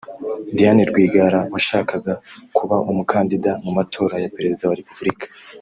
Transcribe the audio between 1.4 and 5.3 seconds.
washakaga kuba umukandida mu matora ya Perezida wa Repubulika